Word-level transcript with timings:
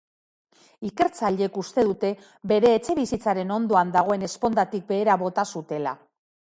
Ikertzaileek 0.87 1.59
uste 1.65 1.83
dute 1.91 2.11
bere 2.53 2.73
etxebizitzaren 2.79 3.55
ondoan 3.59 3.95
dagoen 4.01 4.29
ezpondatik 4.33 4.93
behera 4.93 5.23
bota 5.27 5.51
zutela. 5.57 5.99